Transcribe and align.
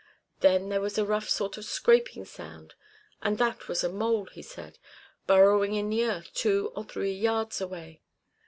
Then 0.39 0.69
there 0.69 0.81
was 0.81 0.97
a 0.97 1.05
rough 1.05 1.29
sort 1.29 1.57
of 1.59 1.65
scraping 1.65 2.25
sound; 2.25 2.73
and 3.21 3.37
that 3.37 3.67
was 3.67 3.83
a 3.83 3.89
mole, 3.93 4.25
he 4.25 4.41
said, 4.41 4.79
burrowing 5.27 5.75
in 5.75 5.91
the 5.91 6.03
earth 6.05 6.33
two 6.33 6.71
or 6.75 6.83
three 6.85 7.13
yards 7.13 7.61
away. 7.61 8.01